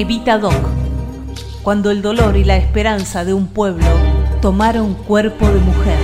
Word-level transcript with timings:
Evita 0.00 0.38
Doc, 0.38 0.54
cuando 1.62 1.90
el 1.90 2.00
dolor 2.00 2.38
y 2.38 2.42
la 2.42 2.56
esperanza 2.56 3.22
de 3.26 3.34
un 3.34 3.48
pueblo 3.48 3.84
tomaron 4.40 4.94
cuerpo 4.94 5.46
de 5.46 5.60
mujer. 5.60 5.98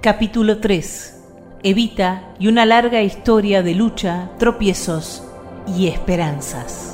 Capítulo 0.00 0.60
3. 0.60 1.24
Evita 1.62 2.30
y 2.38 2.46
una 2.48 2.64
larga 2.64 3.02
historia 3.02 3.62
de 3.62 3.74
lucha, 3.74 4.30
tropiezos 4.38 5.22
y 5.66 5.88
esperanzas. 5.88 6.93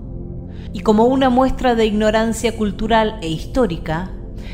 Y 0.73 0.81
como 0.81 1.05
una 1.05 1.29
muestra 1.29 1.75
de 1.75 1.85
ignorancia 1.85 2.55
cultural 2.55 3.19
e 3.21 3.29
histórica, 3.29 4.11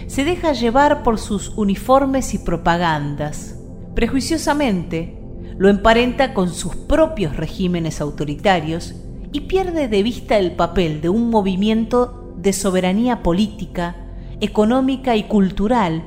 se 0.08 0.24
deja 0.24 0.54
llevar 0.54 1.04
por 1.04 1.20
sus 1.20 1.50
uniformes 1.50 2.34
y 2.34 2.40
propagandas. 2.40 3.60
Prejuiciosamente, 3.94 5.20
lo 5.58 5.70
emparenta 5.70 6.34
con 6.34 6.50
sus 6.50 6.76
propios 6.76 7.36
regímenes 7.36 8.02
autoritarios 8.02 8.96
y 9.32 9.42
pierde 9.42 9.88
de 9.88 10.04
vista 10.04 10.38
el 10.38 10.54
papel 10.54 11.02
de 11.02 11.10
un 11.10 11.30
movimiento 11.30 12.34
de 12.38 12.54
soberanía 12.54 13.24
política, 13.24 13.96
económica 14.40 15.16
y 15.16 15.24
cultural 15.24 16.04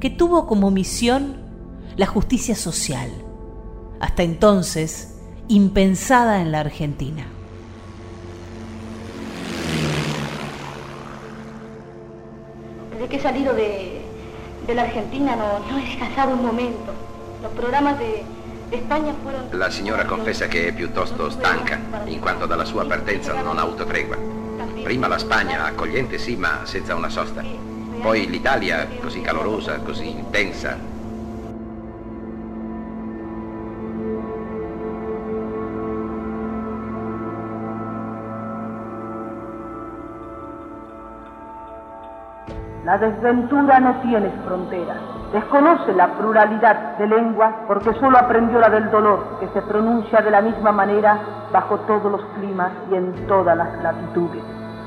que 0.00 0.10
tuvo 0.10 0.46
como 0.46 0.70
misión 0.70 1.36
la 1.96 2.06
justicia 2.06 2.54
social 2.54 3.10
hasta 4.00 4.22
entonces 4.22 5.18
impensada 5.48 6.40
en 6.40 6.52
la 6.52 6.60
Argentina. 6.60 7.26
He 13.16 13.20
salido 13.20 13.54
de, 13.54 14.00
la 14.74 14.82
Argentina 14.82 15.36
no, 15.36 15.78
he 15.78 15.84
descansado 15.84 16.34
un 16.34 16.42
momento. 16.42 16.92
Los 17.42 17.52
programas 17.52 17.98
de, 17.98 18.24
España 18.70 19.12
fueron... 19.22 19.48
La 19.52 19.70
signora 19.70 20.04
confessa 20.04 20.46
che 20.46 20.68
è 20.68 20.72
piuttosto 20.72 21.28
stanca, 21.28 21.78
in 22.04 22.20
quanto 22.20 22.46
dalla 22.46 22.64
sua 22.64 22.84
partenza 22.84 23.32
non 23.40 23.58
ha 23.58 23.62
avuto 23.62 23.84
tregua. 23.84 24.16
Prima 24.82 25.08
la 25.08 25.18
Spagna, 25.18 25.64
accogliente 25.64 26.18
sì, 26.18 26.36
ma 26.36 26.60
senza 26.62 26.94
una 26.94 27.08
sosta. 27.08 27.42
Poi 28.00 28.28
l'Italia, 28.28 28.86
così 29.00 29.20
calorosa, 29.20 29.78
così 29.78 30.08
intensa, 30.08 30.78
La 42.90 42.98
desventura 42.98 43.78
no 43.78 44.00
tiene 44.00 44.28
fronteras. 44.44 44.96
Desconoce 45.32 45.92
la 45.92 46.08
pluralidad 46.08 46.98
de 46.98 47.06
lenguas 47.06 47.54
porque 47.68 47.94
solo 48.00 48.18
aprendió 48.18 48.58
la 48.58 48.68
del 48.68 48.90
dolor, 48.90 49.38
que 49.38 49.46
se 49.50 49.62
pronuncia 49.62 50.20
de 50.20 50.32
la 50.32 50.40
misma 50.40 50.72
manera 50.72 51.20
bajo 51.52 51.78
todos 51.86 52.10
los 52.10 52.20
climas 52.34 52.72
y 52.90 52.96
en 52.96 53.28
todas 53.28 53.56
las 53.56 53.80
latitudes. 53.80 54.42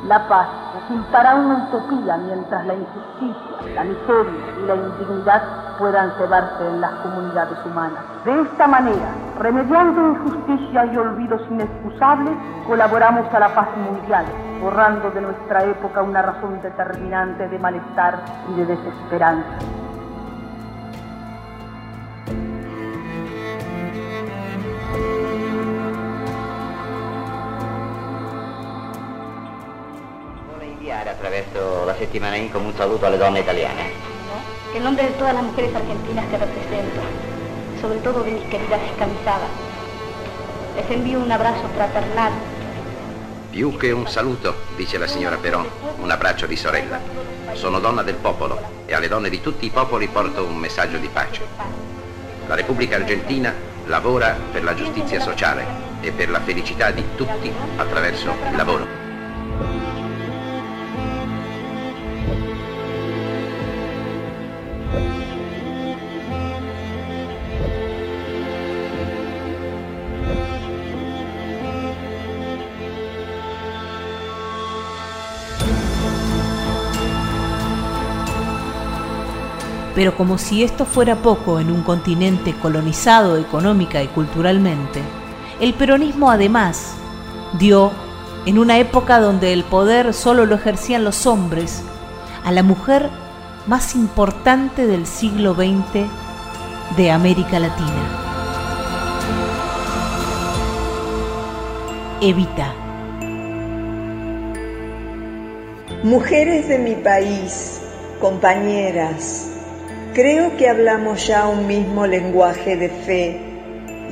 La 0.05 0.27
paz 0.27 0.49
resultará 0.81 1.35
una 1.35 1.69
utopía 1.69 2.17
mientras 2.17 2.65
la 2.65 2.73
injusticia, 2.73 3.73
la 3.73 3.83
miseria 3.85 4.43
y 4.61 4.67
la 4.67 4.75
indignidad 4.75 5.62
puedan 5.77 6.11
cebarse 6.17 6.67
en 6.67 6.81
las 6.81 6.91
comunidades 7.01 7.57
humanas. 7.65 8.03
De 8.25 8.41
esta 8.41 8.67
manera, 8.67 9.09
remediando 9.39 10.09
injusticias 10.09 10.93
y 10.93 10.97
olvidos 10.97 11.41
inexcusables, 11.49 12.33
colaboramos 12.67 13.33
a 13.33 13.39
la 13.39 13.49
paz 13.53 13.67
mundial, 13.77 14.25
borrando 14.61 15.11
de 15.11 15.21
nuestra 15.21 15.63
época 15.63 16.01
una 16.01 16.21
razón 16.21 16.61
determinante 16.61 17.47
de 17.47 17.59
malestar 17.59 18.19
y 18.49 18.55
de 18.55 18.65
desesperanza. 18.65 19.57
attraverso 31.23 31.85
la 31.85 31.95
settimana 31.95 32.37
un 32.37 32.73
saluto 32.73 33.05
alle 33.05 33.17
donne 33.17 33.39
italiane. 33.39 34.12
En 34.73 34.83
nombre 34.83 35.03
de 35.05 35.11
todas 35.11 35.35
las 35.35 35.43
mujeres 35.43 35.75
argentinas 35.75 36.25
que 36.25 36.37
represento, 36.37 37.01
sobre 37.79 37.99
todo 37.99 38.23
de 38.23 38.31
mis 38.31 38.43
queridas 38.45 38.81
escamisadas, 38.89 39.49
les 40.75 40.89
envío 40.89 41.19
un 41.19 41.31
abrazo 41.31 41.67
fraternal. 41.75 42.31
Più 43.51 43.77
che 43.77 43.91
un 43.91 44.07
saluto, 44.07 44.55
dice 44.75 44.97
la 44.97 45.05
signora 45.05 45.37
Peron, 45.37 45.67
un 45.99 46.09
abbraccio 46.09 46.47
di 46.47 46.55
sorella. 46.55 46.99
Sono 47.53 47.79
donna 47.79 48.01
del 48.01 48.15
popolo 48.15 48.59
e 48.87 48.95
alle 48.95 49.07
donne 49.07 49.29
di 49.29 49.41
tutti 49.41 49.67
i 49.67 49.69
popoli 49.69 50.07
porto 50.07 50.43
un 50.43 50.57
messaggio 50.57 50.97
di 50.97 51.07
pace. 51.07 51.41
La 52.47 52.55
Repubblica 52.55 52.95
Argentina 52.95 53.53
lavora 53.85 54.35
per 54.51 54.63
la 54.63 54.73
giustizia 54.73 55.19
sociale 55.19 55.65
e 56.01 56.11
per 56.11 56.31
la 56.31 56.41
felicità 56.41 56.89
di 56.89 57.03
tutti 57.15 57.53
attraverso 57.77 58.31
il 58.49 58.55
lavoro. 58.55 59.02
Pero 79.95 80.15
como 80.15 80.37
si 80.37 80.63
esto 80.63 80.85
fuera 80.85 81.17
poco 81.17 81.59
en 81.59 81.71
un 81.71 81.83
continente 81.83 82.53
colonizado 82.53 83.37
económica 83.37 84.01
y 84.01 84.07
culturalmente, 84.07 85.01
el 85.59 85.73
peronismo 85.73 86.31
además 86.31 86.95
dio, 87.59 87.91
en 88.45 88.59
una 88.59 88.79
época 88.79 89.19
donde 89.19 89.53
el 89.53 89.63
poder 89.63 90.13
solo 90.13 90.45
lo 90.45 90.55
ejercían 90.55 91.03
los 91.03 91.25
hombres, 91.27 91.83
a 92.43 92.51
la 92.51 92.63
mujer 92.63 93.09
más 93.67 93.95
importante 93.95 94.85
del 94.87 95.05
siglo 95.05 95.53
XX 95.53 96.07
de 96.97 97.11
América 97.11 97.59
Latina. 97.59 98.19
Evita. 102.19 102.73
Mujeres 106.03 106.67
de 106.67 106.79
mi 106.79 106.95
país, 106.95 107.81
compañeras, 108.19 109.52
Creo 110.13 110.55
que 110.57 110.69
hablamos 110.69 111.25
ya 111.25 111.47
un 111.47 111.65
mismo 111.65 112.05
lenguaje 112.05 112.77
de 112.77 112.89
fe 112.89 113.41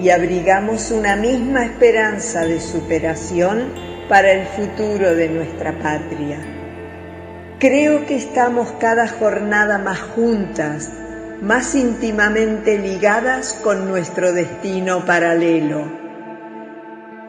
y 0.01 0.09
abrigamos 0.09 0.89
una 0.89 1.15
misma 1.15 1.63
esperanza 1.63 2.43
de 2.43 2.59
superación 2.59 3.71
para 4.09 4.31
el 4.31 4.47
futuro 4.47 5.13
de 5.13 5.29
nuestra 5.29 5.77
patria. 5.77 6.39
Creo 7.59 8.07
que 8.07 8.15
estamos 8.15 8.71
cada 8.79 9.07
jornada 9.07 9.77
más 9.77 9.99
juntas, 9.99 10.89
más 11.39 11.75
íntimamente 11.75 12.79
ligadas 12.79 13.53
con 13.61 13.87
nuestro 13.87 14.33
destino 14.33 15.05
paralelo. 15.05 15.83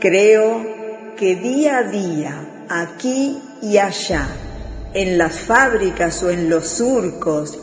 Creo 0.00 0.64
que 1.18 1.36
día 1.36 1.76
a 1.76 1.82
día, 1.82 2.34
aquí 2.70 3.38
y 3.60 3.76
allá, 3.76 4.26
en 4.94 5.18
las 5.18 5.40
fábricas 5.40 6.22
o 6.22 6.30
en 6.30 6.48
los 6.48 6.68
surcos, 6.68 7.58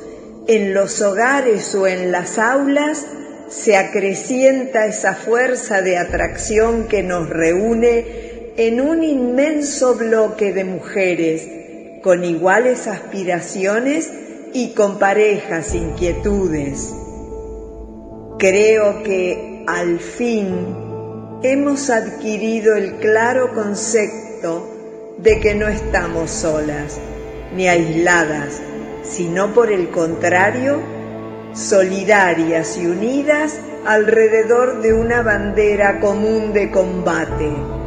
en 0.50 0.74
los 0.74 1.00
hogares 1.04 1.76
o 1.76 1.86
en 1.86 2.12
las 2.12 2.40
aulas, 2.40 3.06
se 3.50 3.78
acrecienta 3.78 4.88
esa 4.88 5.14
fuerza 5.14 5.84
de 5.84 5.96
atracción 5.96 6.88
que 6.88 7.04
nos 7.04 7.30
reúne 7.30 8.54
en 8.58 8.82
un 8.82 9.04
inmenso 9.04 9.94
bloque 9.94 10.52
de 10.52 10.64
mujeres 10.64 11.48
con 12.02 12.24
iguales 12.24 12.88
aspiraciones 12.88 14.12
y 14.52 14.74
con 14.74 14.98
parejas 14.98 15.76
inquietudes. 15.76 16.90
Creo 18.40 19.04
que 19.04 19.64
al 19.68 20.00
fin 20.00 21.40
hemos 21.44 21.92
adquirido 21.92 22.76
el 22.76 22.94
claro 22.96 23.54
concepto 23.54 24.68
de 25.20 25.40
que 25.40 25.54
no 25.54 25.68
estamos 25.68 26.32
solas 26.32 27.00
ni 27.56 27.68
aisladas, 27.68 28.60
sino 29.04 29.54
por 29.54 29.72
el 29.72 29.90
contrario, 29.90 30.80
solidarias 31.54 32.78
y 32.78 32.86
unidas 32.86 33.60
alrededor 33.86 34.82
de 34.82 34.94
una 34.94 35.22
bandera 35.22 36.00
común 36.00 36.54
de 36.54 36.70
combate. 36.72 37.79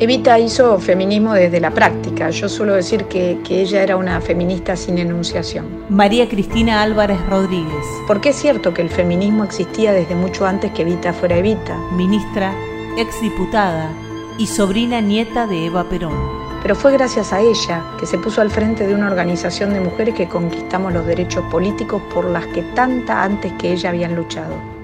Evita 0.00 0.38
hizo 0.38 0.78
feminismo 0.78 1.34
desde 1.34 1.60
la 1.60 1.72
práctica. 1.72 2.30
Yo 2.30 2.48
suelo 2.48 2.72
decir 2.72 3.04
que, 3.04 3.38
ella 3.50 3.82
era 3.82 3.98
una 3.98 4.18
feminista 4.22 4.74
sin 4.74 4.96
enunciación. 4.96 5.66
María 5.90 6.26
Cristina 6.26 6.80
Álvarez 6.80 7.18
Rodríguez. 7.28 7.84
Porque 8.06 8.30
es 8.30 8.36
cierto 8.36 8.72
que 8.72 8.80
el 8.80 8.88
feminismo 8.88 9.44
existía 9.44 9.92
desde 9.92 10.14
mucho 10.14 10.46
antes 10.46 10.72
que 10.72 10.82
Evita 10.82 11.12
fuera 11.12 11.36
Evita. 11.36 11.76
Ministra, 11.92 12.54
exdiputada 12.96 13.92
y 14.38 14.46
sobrina 14.46 15.02
nieta 15.02 15.46
de 15.46 15.66
Eva 15.66 15.86
Perón. 15.90 16.16
Pero 16.62 16.74
fue 16.74 16.92
gracias 16.92 17.34
a 17.34 17.42
ella 17.42 17.84
que 17.98 18.06
se 18.06 18.16
puso 18.16 18.40
al 18.40 18.50
frente 18.50 18.86
de 18.86 18.94
una 18.94 19.08
organización 19.08 19.74
de 19.74 19.80
mujeres 19.80 20.14
que 20.14 20.28
conquistamos 20.28 20.94
los 20.94 21.04
derechos 21.04 21.44
políticos 21.50 22.00
por 22.14 22.24
las 22.24 22.46
que 22.46 22.62
tanta 22.74 23.22
antes 23.22 23.52
que 23.58 23.72
ella 23.72 23.90
habían 23.90 24.16
luchado. 24.16 24.79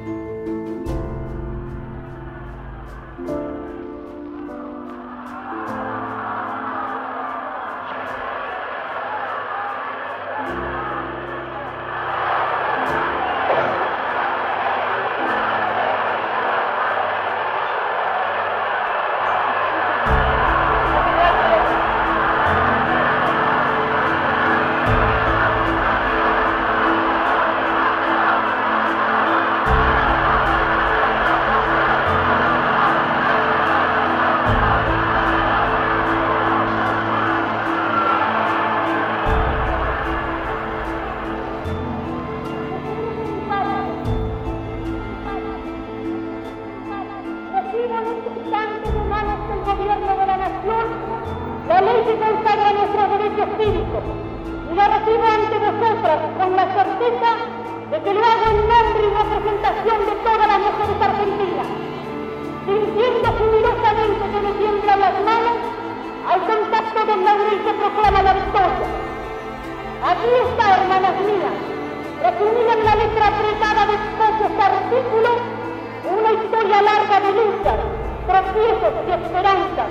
dudas, 78.53 78.93
y 79.07 79.11
esperanzas. 79.11 79.91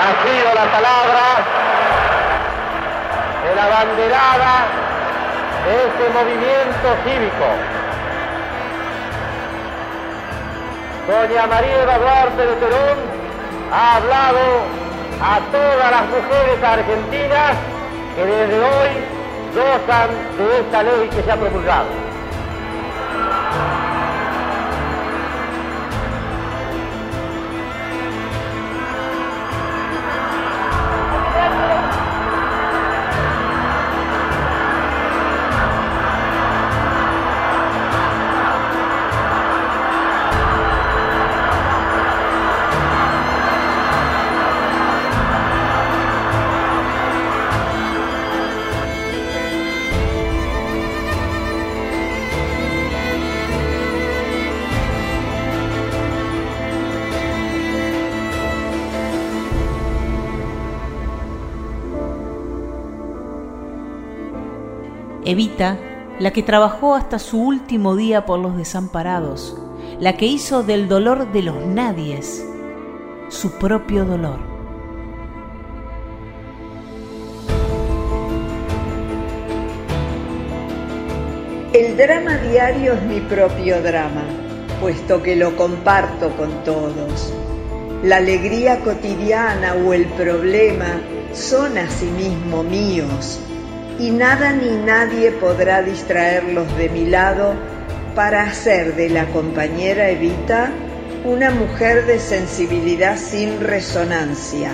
Ha 0.00 0.26
sido 0.26 0.54
la 0.54 0.66
palabra 0.72 1.24
de 3.44 3.54
la 3.54 3.66
banderada 3.68 4.54
de 5.64 5.86
este 5.86 6.10
movimiento 6.10 6.96
cívico. 7.04 7.83
doña 11.06 11.46
María 11.46 11.82
Eva 11.82 11.98
Duarte 11.98 12.46
de 12.46 12.54
Perón 12.56 12.98
ha 13.72 13.96
hablado 13.96 14.40
a 15.20 15.40
todas 15.52 15.90
las 15.90 16.06
mujeres 16.08 16.62
argentinas 16.62 17.56
que 18.16 18.24
desde 18.24 18.58
hoy 18.58 18.88
gozan 19.54 20.10
de 20.38 20.60
esta 20.60 20.82
ley 20.82 21.08
que 21.08 21.22
se 21.22 21.30
ha 21.30 21.36
promulgado. 21.36 22.03
Evita, 65.34 65.76
la 66.20 66.30
que 66.30 66.44
trabajó 66.44 66.94
hasta 66.94 67.18
su 67.18 67.42
último 67.42 67.96
día 67.96 68.24
por 68.24 68.38
los 68.38 68.56
desamparados, 68.56 69.56
la 69.98 70.16
que 70.16 70.26
hizo 70.26 70.62
del 70.62 70.86
dolor 70.86 71.32
de 71.32 71.42
los 71.42 71.56
nadies 71.66 72.46
su 73.30 73.50
propio 73.58 74.04
dolor. 74.04 74.38
El 81.72 81.96
drama 81.96 82.36
diario 82.36 82.92
es 82.92 83.02
mi 83.02 83.18
propio 83.18 83.82
drama, 83.82 84.22
puesto 84.80 85.20
que 85.20 85.34
lo 85.34 85.56
comparto 85.56 86.30
con 86.36 86.62
todos. 86.62 87.34
La 88.04 88.18
alegría 88.18 88.78
cotidiana 88.84 89.74
o 89.84 89.94
el 89.94 90.04
problema 90.04 91.00
son 91.32 91.76
asimismo 91.76 92.62
míos 92.62 93.40
y 93.98 94.10
nada 94.10 94.52
ni 94.52 94.70
nadie 94.84 95.30
podrá 95.32 95.82
distraerlos 95.82 96.66
de 96.76 96.88
mi 96.88 97.06
lado 97.06 97.54
para 98.14 98.42
hacer 98.42 98.94
de 98.94 99.08
la 99.08 99.26
compañera 99.26 100.10
Evita 100.10 100.70
una 101.24 101.50
mujer 101.50 102.06
de 102.06 102.18
sensibilidad 102.18 103.16
sin 103.16 103.60
resonancia, 103.60 104.72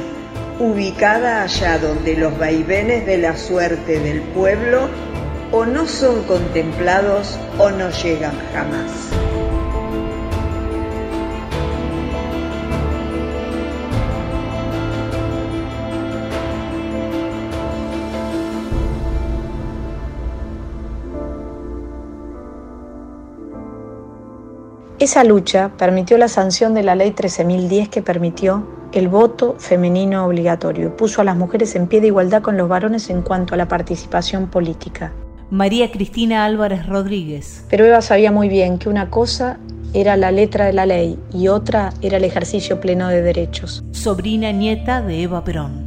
ubicada 0.58 1.42
allá 1.42 1.78
donde 1.78 2.16
los 2.16 2.36
vaivenes 2.38 3.06
de 3.06 3.18
la 3.18 3.36
suerte 3.36 4.00
del 4.00 4.20
pueblo 4.20 4.88
o 5.52 5.64
no 5.64 5.86
son 5.86 6.24
contemplados 6.24 7.38
o 7.58 7.70
no 7.70 7.90
llegan 7.90 8.34
jamás. 8.52 9.29
Esa 25.00 25.24
lucha 25.24 25.70
permitió 25.78 26.18
la 26.18 26.28
sanción 26.28 26.74
de 26.74 26.82
la 26.82 26.94
Ley 26.94 27.12
13.010 27.12 27.88
que 27.88 28.02
permitió 28.02 28.68
el 28.92 29.08
voto 29.08 29.56
femenino 29.58 30.26
obligatorio 30.26 30.88
y 30.88 30.90
puso 30.90 31.22
a 31.22 31.24
las 31.24 31.38
mujeres 31.38 31.74
en 31.74 31.86
pie 31.86 32.02
de 32.02 32.08
igualdad 32.08 32.42
con 32.42 32.58
los 32.58 32.68
varones 32.68 33.08
en 33.08 33.22
cuanto 33.22 33.54
a 33.54 33.56
la 33.56 33.66
participación 33.66 34.48
política. 34.48 35.10
María 35.50 35.90
Cristina 35.90 36.44
Álvarez 36.44 36.86
Rodríguez. 36.86 37.64
Pero 37.70 37.86
Eva 37.86 38.02
sabía 38.02 38.30
muy 38.30 38.50
bien 38.50 38.76
que 38.76 38.90
una 38.90 39.08
cosa 39.08 39.58
era 39.94 40.18
la 40.18 40.32
letra 40.32 40.66
de 40.66 40.74
la 40.74 40.84
ley 40.84 41.18
y 41.32 41.48
otra 41.48 41.94
era 42.02 42.18
el 42.18 42.24
ejercicio 42.24 42.78
pleno 42.78 43.08
de 43.08 43.22
derechos. 43.22 43.82
Sobrina 43.92 44.52
nieta 44.52 45.00
de 45.00 45.22
Eva 45.22 45.42
Perón. 45.44 45.79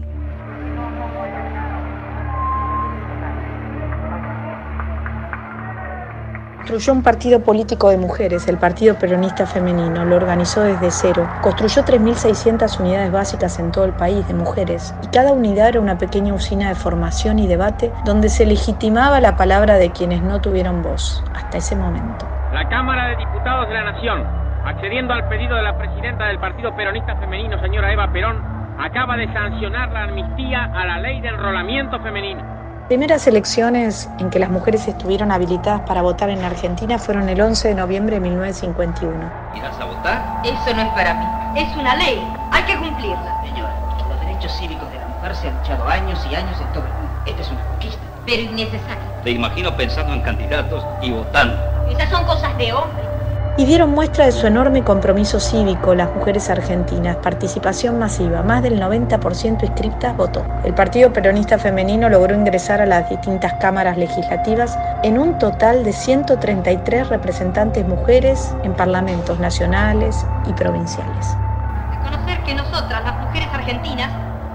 Construyó 6.74 6.94
un 6.98 7.04
partido 7.04 7.40
político 7.44 7.92
de 7.92 7.98
mujeres, 8.00 8.48
el 8.48 8.58
Partido 8.58 8.98
Peronista 8.98 9.46
Femenino, 9.46 10.06
lo 10.06 10.16
organizó 10.16 10.62
desde 10.62 10.90
cero. 10.90 11.28
Construyó 11.40 11.84
3.600 11.84 12.80
unidades 12.80 13.12
básicas 13.12 13.60
en 13.60 13.72
todo 13.72 13.86
el 13.86 13.92
país 13.92 14.28
de 14.28 14.34
mujeres 14.34 14.96
y 15.04 15.08
cada 15.10 15.34
unidad 15.34 15.68
era 15.68 15.80
una 15.80 16.00
pequeña 16.00 16.34
usina 16.34 16.70
de 16.70 16.74
formación 16.74 17.38
y 17.38 17.46
debate 17.46 17.92
donde 18.06 18.28
se 18.28 18.48
legitimaba 18.48 19.22
la 19.22 19.38
palabra 19.38 19.76
de 19.76 19.92
quienes 19.92 20.24
no 20.24 20.42
tuvieron 20.42 20.82
voz 20.82 21.24
hasta 21.36 21.60
ese 21.60 21.76
momento. 21.76 22.26
La 22.52 22.68
Cámara 22.68 23.10
de 23.10 23.18
Diputados 23.18 23.68
de 23.68 23.74
la 23.76 23.92
Nación, 23.92 24.24
accediendo 24.66 25.14
al 25.14 25.30
pedido 25.30 25.56
de 25.56 25.62
la 25.62 25.78
presidenta 25.78 26.26
del 26.26 26.40
Partido 26.40 26.76
Peronista 26.76 27.16
Femenino, 27.18 27.62
señora 27.62 27.94
Eva 27.94 28.12
Perón, 28.12 28.42
acaba 28.80 29.16
de 29.16 29.32
sancionar 29.32 29.92
la 29.92 30.06
amnistía 30.06 30.72
a 30.74 30.88
la 30.88 31.00
ley 31.02 31.22
de 31.22 31.28
enrolamiento 31.28 32.00
femenino 32.00 32.63
primeras 32.88 33.26
elecciones 33.28 34.10
en 34.20 34.30
que 34.30 34.40
las 34.40 34.50
mujeres 34.50 34.88
estuvieron 34.88 35.32
habilitadas 35.32 35.82
para 35.82 36.02
votar 36.02 36.30
en 36.30 36.44
Argentina 36.44 37.00
fueron 37.00 37.30
el 37.30 37.40
11 37.40 37.70
de 37.70 37.76
noviembre 37.76 38.16
de 38.16 38.22
1951. 38.22 39.32
¿Irás 39.56 39.80
a 39.80 39.86
votar? 39.86 40.42
Eso 40.44 40.76
no 40.76 40.82
es 40.82 40.90
para 40.90 41.14
mí. 41.14 41.62
Es 41.62 41.76
una 41.78 41.96
ley. 41.96 42.22
Hay 42.52 42.64
que 42.64 42.78
cumplirla. 42.78 43.42
Señora, 43.44 43.74
los 44.10 44.20
derechos 44.20 44.52
cívicos 44.58 44.92
de 44.92 44.98
la 44.98 45.08
mujer 45.08 45.36
se 45.36 45.48
han 45.48 45.58
luchado 45.58 45.88
años 45.88 46.20
y 46.30 46.36
años 46.36 46.60
en 46.60 46.68
todo 46.74 46.84
el 46.86 46.94
mundo. 46.94 47.12
Esta 47.26 47.42
es 47.42 47.52
una 47.52 47.64
conquista. 47.70 48.02
Pero 48.26 48.42
innecesaria. 48.42 49.22
Te 49.24 49.32
imagino 49.32 49.76
pensando 49.76 50.14
en 50.14 50.22
candidatos 50.22 50.86
y 51.02 51.12
votando. 51.12 51.56
Esas 51.90 52.10
son 52.10 52.26
cosas 52.26 52.58
de 52.58 52.74
hombre 52.74 53.13
y 53.56 53.66
dieron 53.66 53.92
muestra 53.92 54.26
de 54.26 54.32
su 54.32 54.48
enorme 54.48 54.84
compromiso 54.84 55.40
cívico 55.40 55.94
las 55.94 56.14
mujeres 56.16 56.50
argentinas, 56.50 57.18
participación 57.18 58.00
masiva, 58.00 58.42
más 58.42 58.64
del 58.64 58.82
90% 58.82 59.64
inscriptas 59.64 60.18
votó. 60.18 60.44
El 60.64 60.74
Partido 60.74 61.14
Peronista 61.14 61.60
Femenino 61.60 62.10
logró 62.10 62.34
ingresar 62.34 62.82
a 62.82 62.86
las 62.88 63.08
distintas 63.10 63.54
cámaras 63.54 63.98
legislativas 63.98 64.78
en 65.04 65.20
un 65.20 65.38
total 65.38 65.84
de 65.84 65.94
133 65.94 67.10
representantes 67.10 67.86
mujeres 67.88 68.56
en 68.64 68.74
parlamentos 68.74 69.40
nacionales 69.40 70.26
y 70.48 70.54
provinciales. 70.54 71.38
Reconocer 71.92 72.44
que 72.44 72.56
nosotras, 72.56 73.04
las 73.04 73.20
mujeres 73.20 73.50
argentinas, 73.54 74.12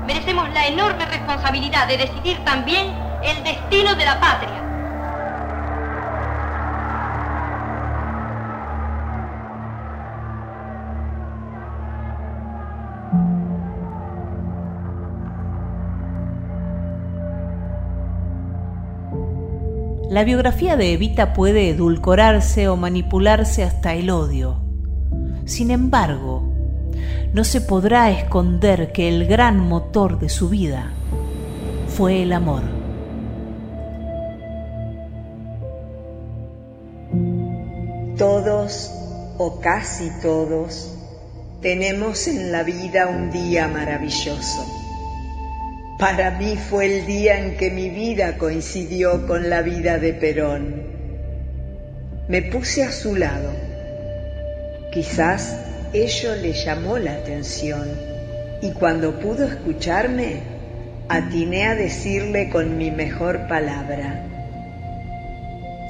merecemos 0.06 0.52
la 0.52 0.66
enorme 0.66 1.06
responsabilidad 1.06 1.86
de 1.86 1.98
decidir 1.98 2.44
también 2.44 2.96
el 3.22 3.44
destino 3.44 3.94
de 3.94 4.04
la 4.04 4.18
patria 4.18 4.67
La 20.18 20.24
biografía 20.24 20.76
de 20.76 20.94
Evita 20.94 21.32
puede 21.32 21.68
edulcorarse 21.68 22.66
o 22.66 22.74
manipularse 22.74 23.62
hasta 23.62 23.94
el 23.94 24.10
odio. 24.10 24.60
Sin 25.44 25.70
embargo, 25.70 26.42
no 27.32 27.44
se 27.44 27.60
podrá 27.60 28.10
esconder 28.10 28.90
que 28.90 29.08
el 29.08 29.28
gran 29.28 29.60
motor 29.60 30.18
de 30.18 30.28
su 30.28 30.48
vida 30.48 30.90
fue 31.86 32.24
el 32.24 32.32
amor. 32.32 32.64
Todos 38.16 38.90
o 39.38 39.60
casi 39.60 40.10
todos 40.20 40.98
tenemos 41.62 42.26
en 42.26 42.50
la 42.50 42.64
vida 42.64 43.06
un 43.06 43.30
día 43.30 43.68
maravilloso 43.68 44.87
para 45.98 46.30
mí 46.30 46.56
fue 46.56 46.86
el 46.86 47.06
día 47.06 47.38
en 47.38 47.56
que 47.56 47.70
mi 47.70 47.90
vida 47.90 48.38
coincidió 48.38 49.26
con 49.26 49.50
la 49.50 49.62
vida 49.62 49.98
de 49.98 50.14
Perón. 50.14 50.82
Me 52.28 52.40
puse 52.42 52.84
a 52.84 52.92
su 52.92 53.16
lado. 53.16 53.50
Quizás 54.92 55.56
ello 55.92 56.36
le 56.36 56.52
llamó 56.52 56.98
la 56.98 57.14
atención 57.14 57.88
y 58.62 58.70
cuando 58.72 59.18
pudo 59.18 59.44
escucharme, 59.46 60.36
atiné 61.08 61.66
a 61.66 61.74
decirle 61.74 62.48
con 62.48 62.76
mi 62.76 62.90
mejor 62.92 63.48
palabra, 63.48 64.24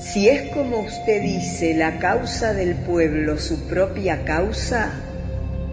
si 0.00 0.28
es 0.28 0.50
como 0.52 0.78
usted 0.78 1.22
dice 1.22 1.74
la 1.74 1.98
causa 1.98 2.54
del 2.54 2.76
pueblo 2.76 3.36
su 3.38 3.66
propia 3.68 4.24
causa, 4.24 4.92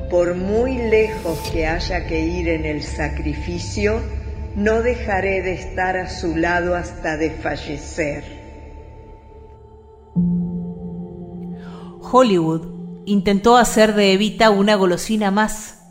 por 0.10 0.36
muy 0.36 0.77
lejos 0.77 1.51
que 1.51 1.68
haya 1.68 2.06
que 2.08 2.20
ir 2.20 2.50
en 2.50 2.65
el 2.65 2.82
sacrificio, 2.84 4.01
no 4.56 4.82
dejaré 4.82 5.42
de 5.42 5.54
estar 5.54 5.98
a 5.98 6.10
su 6.10 6.36
lado 6.36 6.76
hasta 6.76 7.18
de 7.18 7.32
fallecer. 7.32 8.24
Hollywood 12.02 12.62
intentó 13.06 13.58
hacer 13.58 13.94
de 13.96 14.14
Evita 14.14 14.50
una 14.52 14.76
golosina 14.76 15.30
más 15.30 15.84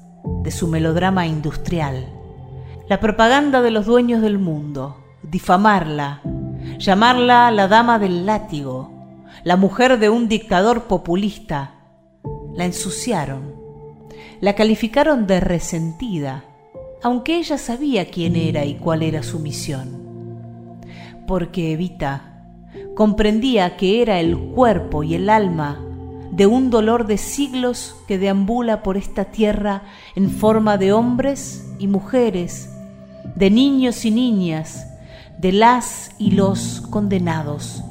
de 0.42 0.50
su 0.50 0.68
melodrama 0.68 1.26
industrial. 1.26 2.09
La 2.88 3.00
propaganda 3.00 3.61
de 3.61 3.71
los 3.71 3.85
dueños 3.85 4.23
del 4.23 4.38
mundo, 4.38 4.97
difamarla, 5.23 6.23
llamarla 6.78 7.50
la 7.50 7.68
dama 7.68 7.99
del 7.99 8.25
látigo, 8.25 8.90
la 9.42 9.56
mujer 9.56 9.99
de 9.99 10.09
un 10.09 10.28
dictador 10.28 10.85
populista, 10.85 11.75
la 12.54 12.64
ensuciaron, 12.64 13.54
la 14.40 14.54
calificaron 14.54 15.26
de 15.26 15.40
resentida, 15.40 16.44
aunque 17.04 17.37
ella 17.37 17.58
sabía 17.58 18.06
quién 18.06 18.34
era 18.34 18.64
y 18.64 18.76
cuál 18.76 19.02
era 19.02 19.23
su 19.23 19.38
misión. 19.38 20.80
Porque 21.26 21.73
Evita 21.73 22.42
comprendía 22.96 23.76
que 23.76 24.00
era 24.00 24.20
el 24.20 24.38
cuerpo 24.38 25.02
y 25.02 25.14
el 25.14 25.28
alma 25.28 25.78
de 26.30 26.46
un 26.46 26.70
dolor 26.70 27.06
de 27.06 27.18
siglos 27.18 27.94
que 28.08 28.16
deambula 28.16 28.82
por 28.82 28.96
esta 28.96 29.26
tierra 29.26 29.82
en 30.16 30.30
forma 30.30 30.78
de 30.78 30.94
hombres 30.94 31.70
y 31.78 31.88
mujeres, 31.88 32.70
de 33.34 33.50
niños 33.50 34.06
y 34.06 34.11
niñas, 34.11 34.87
de 35.37 35.52
las 35.52 36.12
y 36.18 36.30
los 36.30 36.80
condenados 36.88 37.84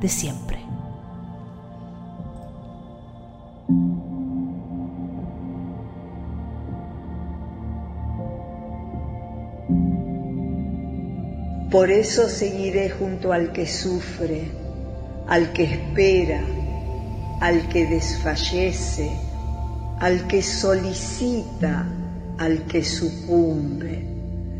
de 0.00 0.08
siempre. 0.08 0.47
Por 11.70 11.90
eso 11.90 12.30
seguiré 12.30 12.88
junto 12.88 13.30
al 13.30 13.52
que 13.52 13.66
sufre, 13.66 14.44
al 15.26 15.52
que 15.52 15.64
espera, 15.64 16.40
al 17.40 17.68
que 17.68 17.86
desfallece, 17.86 19.10
al 20.00 20.26
que 20.26 20.40
solicita, 20.42 21.86
al 22.38 22.62
que 22.64 22.82
sucumbe. 22.82 24.02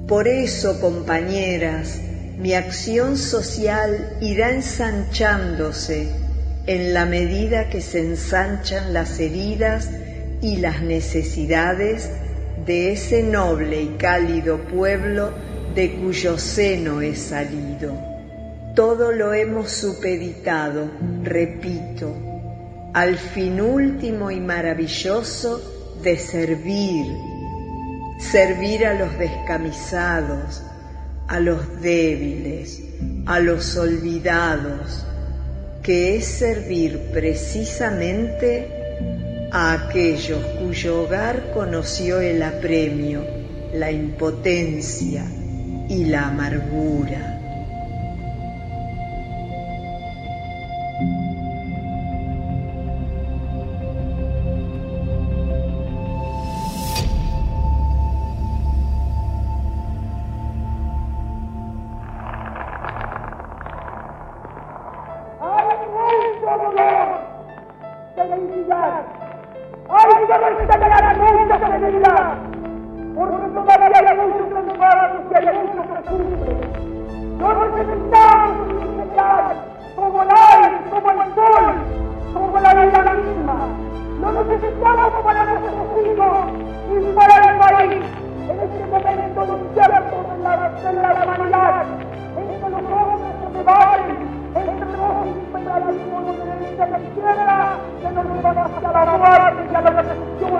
Por 0.06 0.28
eso, 0.28 0.80
compañeras, 0.80 1.98
mi 2.38 2.52
acción 2.52 3.16
social 3.16 4.18
irá 4.20 4.50
ensanchándose 4.50 6.08
en 6.66 6.92
la 6.92 7.06
medida 7.06 7.70
que 7.70 7.80
se 7.80 8.00
ensanchan 8.00 8.92
las 8.92 9.18
heridas 9.18 9.88
y 10.42 10.58
las 10.58 10.82
necesidades 10.82 12.10
de 12.66 12.92
ese 12.92 13.22
noble 13.22 13.80
y 13.80 13.88
cálido 13.96 14.58
pueblo 14.64 15.32
de 15.78 15.92
cuyo 15.92 16.36
seno 16.38 17.00
he 17.00 17.14
salido. 17.14 17.96
Todo 18.74 19.12
lo 19.12 19.32
hemos 19.32 19.70
supeditado, 19.70 20.90
repito, 21.22 22.16
al 22.94 23.16
fin 23.16 23.60
último 23.60 24.32
y 24.32 24.40
maravilloso 24.40 25.62
de 26.02 26.18
servir, 26.18 27.06
servir 28.18 28.86
a 28.86 28.94
los 28.94 29.16
descamisados, 29.20 30.64
a 31.28 31.38
los 31.38 31.80
débiles, 31.80 32.82
a 33.26 33.38
los 33.38 33.76
olvidados, 33.76 35.06
que 35.84 36.16
es 36.16 36.24
servir 36.24 36.98
precisamente 37.12 38.66
a 39.52 39.74
aquellos 39.74 40.44
cuyo 40.60 41.04
hogar 41.04 41.52
conoció 41.54 42.20
el 42.20 42.42
apremio, 42.42 43.24
la 43.72 43.92
impotencia, 43.92 45.24
y 45.88 46.04
la 46.04 46.26
amargura. 46.26 47.37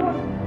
Thank 0.09 0.33
you. 0.33 0.38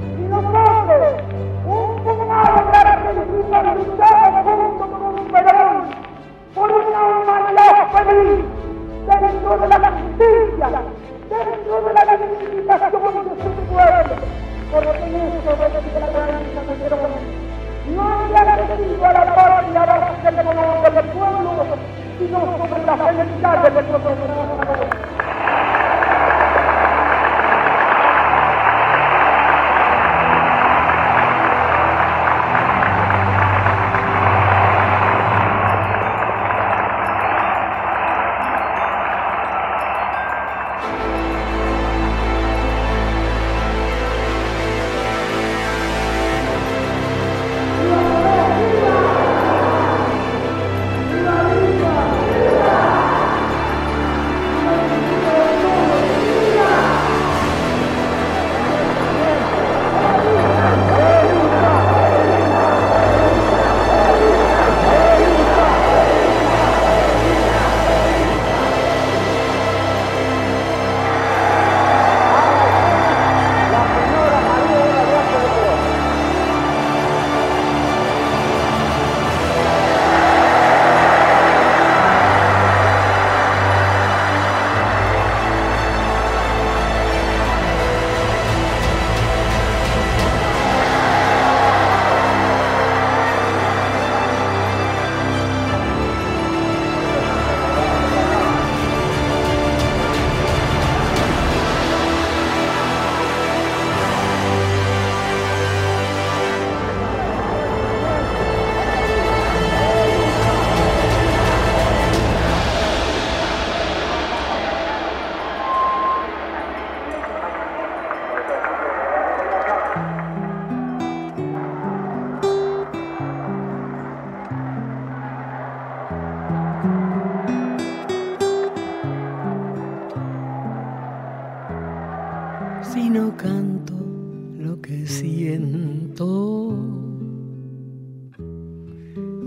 Lo 134.62 134.80
que 134.80 135.08
siento. 135.08 136.78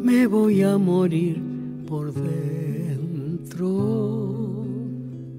Me 0.03 0.27
voy 0.27 0.63
a 0.63 0.77
morir 0.77 1.41
por 1.87 2.13
dentro. 2.13 3.65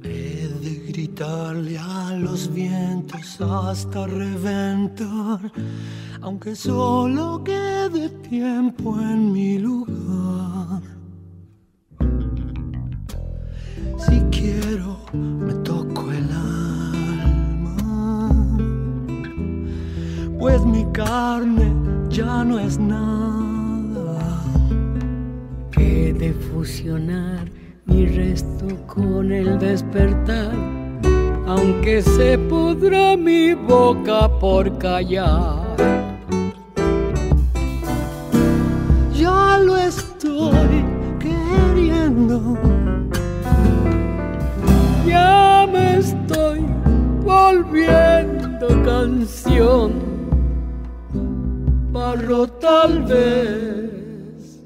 He 0.04 0.48
de 0.64 0.76
gritarle 0.88 1.78
a 1.78 2.16
los 2.18 2.52
vientos 2.54 3.42
hasta 3.42 4.08
reventar, 4.08 5.52
aunque 6.22 6.56
solo 6.56 7.44
quede 7.44 8.10
tiempo 8.30 9.00
en 9.00 9.32
mi 9.34 9.60
lugar. 9.60 10.82
Si 13.98 14.20
quiero, 14.32 15.00
me 15.14 15.54
toco 15.56 15.75
carne 20.96 21.74
ya 22.10 22.44
no 22.46 22.58
es 22.58 22.80
nada. 22.80 24.42
He 25.78 26.14
de 26.14 26.34
fusionar 26.34 27.52
mi 27.86 28.06
resto 28.06 28.68
con 28.88 29.32
el 29.32 29.60
despertar, 29.60 30.54
aunque 31.48 32.02
se 32.02 32.38
pudra 32.38 33.18
mi 33.18 33.54
boca 33.54 34.30
por 34.40 34.78
callar. 34.78 35.76
Ya 39.14 39.58
lo 39.58 39.76
estoy 39.76 40.86
queriendo. 41.20 42.58
Ya 45.06 45.68
me 45.74 45.98
estoy 45.98 46.62
volviendo 47.26 48.68
canción, 48.86 50.15
tal 52.60 53.04
vez. 53.04 54.60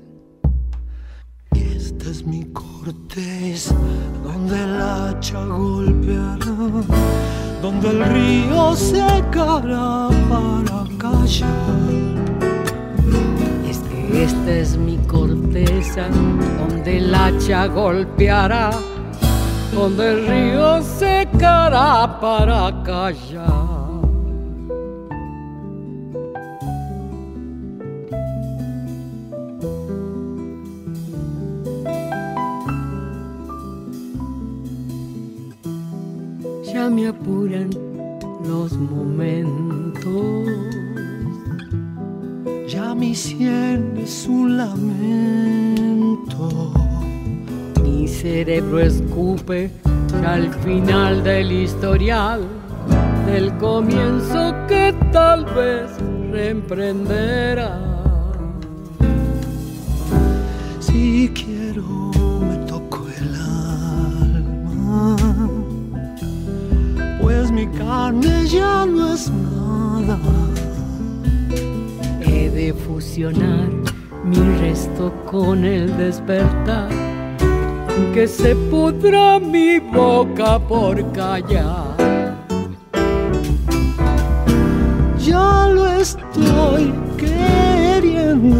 Este 1.56 2.10
es 2.10 2.25
mi 2.25 2.43
cortés, 2.52 3.73
donde 4.23 4.63
el 4.63 4.82
hacha 4.82 5.43
golpeará, 5.45 6.84
donde 7.62 7.89
el 7.89 8.06
río 8.06 8.75
secará 8.75 10.10
para 10.30 10.86
callar. 10.97 11.47
Este, 13.69 14.23
esta 14.23 14.52
es 14.52 14.78
mi 14.78 14.97
corteza, 15.08 16.08
donde 16.60 16.97
el 16.97 17.15
hacha 17.15 17.67
golpeará, 17.67 18.71
donde 19.73 20.12
el 20.12 20.28
río 20.28 20.82
secará 20.82 22.19
para 22.19 22.84
callar. 22.84 23.79
Me 37.00 37.08
apuran 37.08 37.70
los 38.46 38.74
momentos. 38.74 40.48
Ya 42.68 42.94
mi 42.94 43.16
sien 43.16 43.94
es 43.98 44.28
un 44.28 44.58
lamento. 44.58 45.14
Mi 47.84 48.08
cerebro 48.08 48.80
escupe 48.80 49.72
al 50.26 50.54
final 50.56 51.24
del 51.24 51.52
historial, 51.52 52.42
del 53.26 53.56
comienzo 53.58 54.54
que 54.68 54.94
tal 55.12 55.46
vez 55.46 55.90
reemprenderá. 56.32 57.79
Mi 73.28 74.40
resto 74.62 75.12
con 75.30 75.66
el 75.66 75.98
despertar, 75.98 76.88
que 78.14 78.26
se 78.26 78.56
pudra 78.72 79.40
mi 79.40 79.78
boca 79.80 80.58
por 80.58 80.96
callar. 81.12 81.98
Ya 85.20 85.68
lo 85.68 85.86
estoy 85.86 86.94
queriendo, 87.18 88.56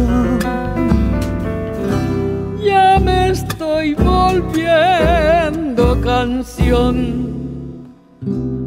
ya 2.62 3.00
me 3.02 3.30
estoy 3.30 3.94
volviendo 3.94 5.98
canción, 6.02 7.88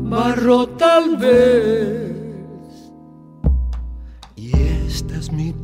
barro 0.09 0.65
tal 0.69 1.17
vez 1.17 2.02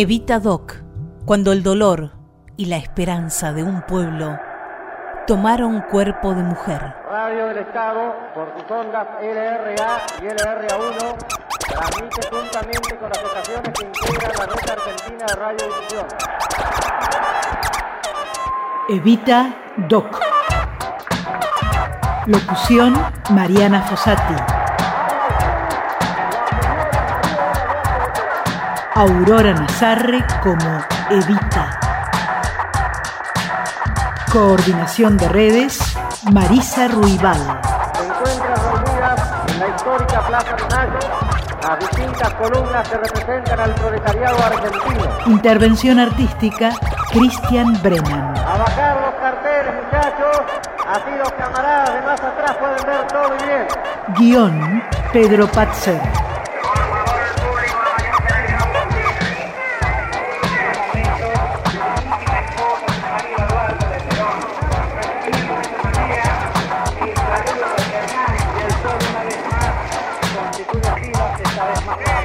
Evita 0.00 0.38
Doc, 0.38 0.76
cuando 1.24 1.50
el 1.50 1.64
dolor 1.64 2.12
y 2.56 2.66
la 2.66 2.76
esperanza 2.76 3.52
de 3.52 3.64
un 3.64 3.82
pueblo 3.82 4.38
tomaron 5.26 5.80
cuerpo 5.90 6.36
de 6.36 6.44
mujer. 6.44 6.94
Radio 7.10 7.48
del 7.48 7.58
Estado, 7.58 8.14
por 8.32 8.46
sus 8.54 8.70
ondas 8.70 9.08
LRA 9.20 10.06
y 10.22 10.26
LRA1, 10.26 11.16
transmite 11.58 12.28
juntamente 12.30 12.96
con 12.96 13.08
las 13.08 13.18
estaciones 13.18 13.72
que 13.72 13.86
integran 13.86 14.32
la 14.38 14.46
red 14.46 14.70
argentina 14.70 15.26
de 15.26 15.34
radiodifusión. 15.34 16.06
Evita 18.90 19.56
Doc. 19.88 20.20
Locución 22.26 22.94
Mariana 23.30 23.82
Fossati. 23.82 24.57
Aurora 28.98 29.54
Nazarre 29.54 30.24
como 30.42 30.84
Evita. 31.08 31.78
Coordinación 34.32 35.16
de 35.16 35.28
redes, 35.28 35.96
Marisa 36.32 36.88
Ruibal. 36.88 37.36
Se 37.94 38.04
encuentran 38.04 38.56
reunidas 38.56 39.20
en 39.52 39.60
la 39.60 39.68
histórica 39.68 40.26
Plaza 40.26 40.56
de 40.56 40.74
Mayo 40.74 40.98
las 41.62 41.78
distintas 41.78 42.34
columnas 42.34 42.88
que 42.88 42.96
representan 42.96 43.60
al 43.60 43.74
proletariado 43.76 44.36
argentino. 44.42 45.10
Intervención 45.26 46.00
artística, 46.00 46.72
Cristian 47.12 47.80
Brennan. 47.80 48.36
A 48.36 48.58
bajar 48.58 49.00
los 49.00 49.14
carteles, 49.20 49.74
muchachos. 49.84 50.42
Así 50.88 51.10
los 51.16 51.32
camaradas 51.34 51.94
de 51.94 52.00
más 52.02 52.20
atrás 52.20 52.56
pueden 52.56 52.84
ver 52.84 53.06
todo 53.06 53.30
bien. 53.46 53.66
Guión, 54.16 54.82
Pedro 55.12 55.46
Patzer. 55.46 56.27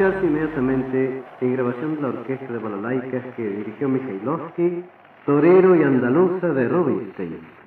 escucharse 0.00 0.26
inmediatamente 0.26 1.22
en 1.42 1.52
grabación 1.52 1.96
de 1.96 2.00
la 2.00 2.08
Orquesta 2.08 2.50
de 2.50 2.58
Balalaicas 2.58 3.22
que 3.36 3.42
dirigió 3.42 3.86
Mikhailovsky 3.86 4.82
Torero 5.26 5.76
y 5.76 5.82
Andaluza 5.82 6.48
de 6.48 6.68
Rubinstein. 6.68 7.59